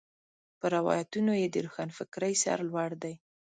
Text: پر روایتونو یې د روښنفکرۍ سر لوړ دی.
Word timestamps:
پر 0.59 0.69
روایتونو 0.77 1.31
یې 1.41 1.47
د 1.51 1.55
روښنفکرۍ 1.65 2.33
سر 2.43 2.59
لوړ 2.69 2.91
دی. 3.03 3.13